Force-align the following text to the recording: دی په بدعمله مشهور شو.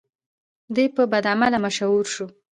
دی 0.75 0.85
په 0.95 1.03
بدعمله 1.11 1.57
مشهور 1.65 2.05
شو. 2.13 2.25